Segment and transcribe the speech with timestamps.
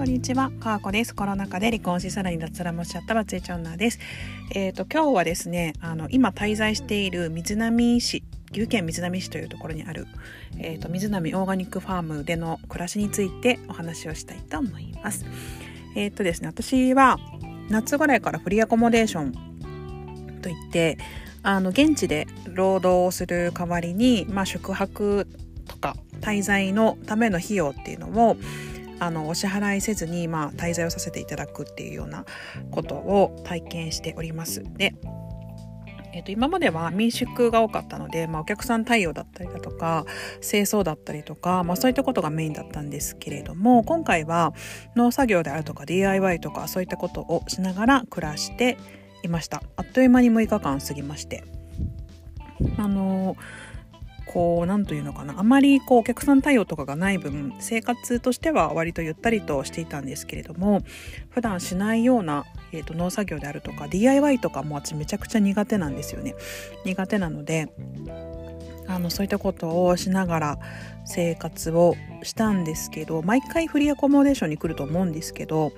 [0.00, 1.14] こんにちは、かわこです。
[1.14, 3.98] コロナ禍で離婚し、さらに脱サラもしちゃったバツイチ女です。
[4.54, 10.06] えっ、ー、と、今日はですね、あの、今滞在している水波市、岐阜県水波市というところにある、
[10.58, 15.26] えっ、ー、と、水波オーガニックファームでの暮らしについてお話をしたいと思います。
[15.94, 17.18] えっ、ー、とですね、私は
[17.68, 20.96] 夏ぐらいからフリーアコモデーションといって、
[21.42, 25.28] あの、現地で労働をする代わりに、まあ、宿泊
[25.68, 28.38] とか滞在のための費用っていうのを、
[29.00, 32.24] あのお支払いせずに、まあ、滞在をさせていただくっていうような
[32.70, 34.62] ことを体験しております。
[34.76, 34.94] で
[36.12, 40.06] えー、と今までは民宿が多かったので、まあ、お客さん対応だったりだとか
[40.40, 44.52] 清掃だったりとか、まあ、そういったことがメインだったんですけれども今回は
[44.96, 48.76] 農作業であるとか DIY とかそういったことをしながら暮らして
[49.22, 51.44] いましたあっという間に6日間過ぎまして
[52.76, 53.69] あのー
[54.32, 60.82] こう何というのかなあまりこうお客さん対応とかがない分生活としては割とゆったりとしていたんですけれども
[61.30, 66.36] 普段しないような、えーと、農作業であるとか DIY とかも私めちゃくちゃ苦手なんですよね。
[66.84, 67.72] 苦手なので
[68.86, 70.58] あのそういったことをしながら
[71.04, 75.72] 生活をしたんですけど毎回フリーアコモデーションに来ると思うんですけど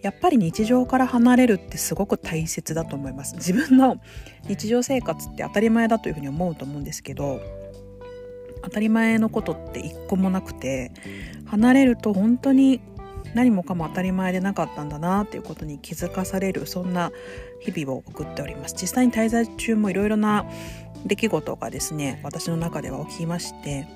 [0.00, 3.98] やっぱり日常から離れるってすごく大切だと思います自分の
[4.48, 7.40] 日常生活って当たり前だというふうに思うと思うんですけど
[8.62, 10.92] 当たり前のことって一個もなくて
[11.46, 12.80] 離れると本当に
[13.34, 17.12] 何もかも当たり前でなかったんだなっていうことに気づかされるそんな
[17.60, 18.74] 日々を送っております。
[18.78, 20.44] 実際に滞在中もいろいろな
[21.06, 23.88] 出来事がですね私の中では起きまして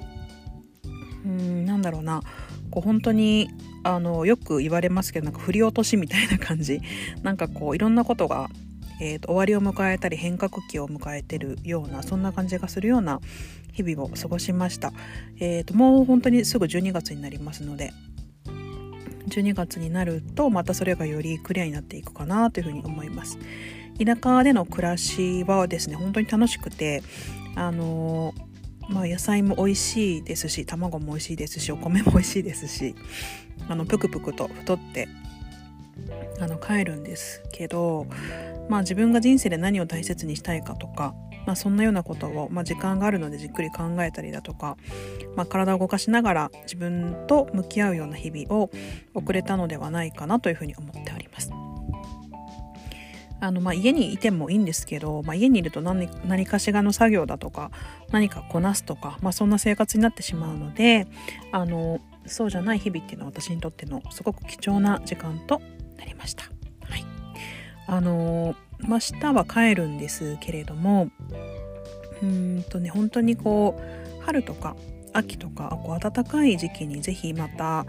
[1.24, 2.22] うんなんだろうな。
[2.70, 3.48] こう本当に
[3.84, 6.80] あのよく言われますけどなんか振り落としみたいな感じ。
[7.22, 8.48] なんかこういろんなことが
[9.00, 13.20] えーと、終わりを迎えたり変革期を迎えてるようなそんな感じがするような
[13.72, 14.92] 日々を過ごしました、
[15.38, 17.92] えーと、もう本当にすぐ12月になりますので
[19.28, 23.38] 12月になるとまたそれがよりクリアになっていくかなというふうに思います。
[23.98, 27.02] 田舎での暮らしはですね本当に楽しくて
[27.54, 28.34] あの
[28.88, 32.94] まあ、野菜も美味しいですし卵も美味しいですしお米も美味しいですし
[33.68, 35.08] あのぷくぷくと太って
[36.40, 38.06] あの帰るんですけど
[38.68, 41.14] まあ自分が人生で何を大切にしたいかとか、
[41.46, 44.76] まあ、そんなようなことを、まあ、時間があるのでじっくり考えたりだとか、
[45.36, 48.70] まあ、体を動かしながら自分と向き合うような日々を
[49.14, 51.50] 送れたのではないかなというふうに思っております。
[53.38, 57.70] あのまあ、家にいてもいいんですけど、まあ、家にいると何何かしらの作業だとか
[58.10, 61.06] 何かこなすとか、まあ、そんな生活になってしまうので
[61.52, 65.60] あのそうじゃない日々っていうのは私にとってのすごく貴重な時間と
[65.96, 66.44] なりました。
[66.88, 67.04] はい
[67.86, 71.08] あのまあ、明日は帰るんですけれども
[72.22, 74.76] うんとね本当にこう春とか
[75.12, 77.86] 秋とかこう暖かい時期にぜひまた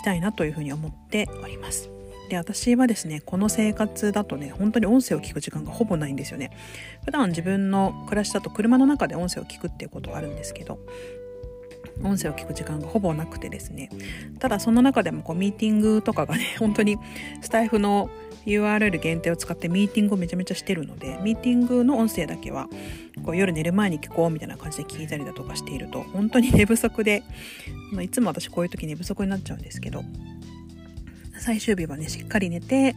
[0.00, 1.90] 来たいなというふうに思っております。
[2.30, 6.52] で私はですねこの生活だとね本当に音声を聞く時間がほぼないんですよね
[7.04, 10.78] 普段自分の暮らしだと車の中で音声を聞くっていうことはあるんですけど
[12.02, 13.90] 音声を聞く時間がほぼなくてですね。
[14.38, 16.98] ただその中でもこうミーティングとかがね 本当に
[17.42, 18.10] スタイフの
[18.46, 22.68] URL 限定を使ってミーティングをめちゃめちゃしてるのでミーティングの音声だけは
[23.22, 27.22] こう夜寝る前に聞こうみたいな感じで聞いたりだとかしていると本当に寝不足で、
[28.00, 30.02] いつも私こういう時寝不足になっちゃうんですけど
[31.38, 32.96] 最終日はねしっかり寝て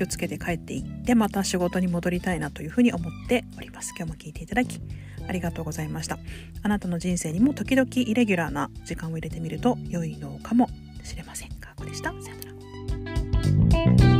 [0.00, 3.92] 気をつけて帰っていってまた仕事に戻りたいなというふうに思っております。
[3.94, 4.80] 今日も聞いていただき
[5.28, 6.18] ありがとうございました。
[6.62, 10.70] あなたの人生にも時々イレギュラーな時間を入れてみると良いのかも
[11.04, 11.50] しれません。
[11.60, 12.14] かこでした。
[12.22, 12.36] さよ
[13.04, 14.19] なら。